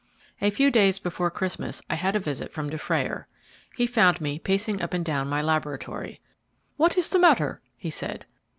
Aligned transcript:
A 0.41 0.49
few 0.49 0.71
days 0.71 0.97
before 0.97 1.29
Christmas 1.29 1.79
I 1.87 1.93
had 1.93 2.15
a 2.15 2.19
visit 2.19 2.51
from 2.51 2.71
Dufrayer. 2.71 3.27
He 3.77 3.85
found 3.85 4.19
me 4.19 4.39
pacing 4.39 4.81
up 4.81 4.95
and 4.95 5.05
down 5.05 5.29
my 5.29 5.43
laboratory. 5.43 6.19
"What 6.75 6.97
is 6.97 7.11
the 7.11 7.19
matter?" 7.19 7.61
he 7.77 7.91
said. 7.91 8.25